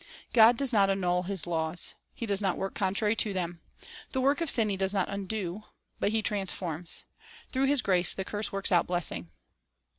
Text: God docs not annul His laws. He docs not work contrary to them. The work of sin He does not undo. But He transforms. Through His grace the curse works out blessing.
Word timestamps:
God 0.33 0.57
docs 0.57 0.73
not 0.73 0.89
annul 0.89 1.21
His 1.27 1.45
laws. 1.45 1.93
He 2.15 2.25
docs 2.25 2.41
not 2.41 2.57
work 2.57 2.73
contrary 2.73 3.15
to 3.17 3.33
them. 3.33 3.61
The 4.13 4.21
work 4.21 4.41
of 4.41 4.49
sin 4.49 4.69
He 4.69 4.75
does 4.75 4.93
not 4.93 5.09
undo. 5.11 5.61
But 5.99 6.09
He 6.09 6.23
transforms. 6.23 7.03
Through 7.51 7.65
His 7.67 7.83
grace 7.83 8.11
the 8.11 8.25
curse 8.25 8.51
works 8.51 8.71
out 8.71 8.87
blessing. 8.87 9.29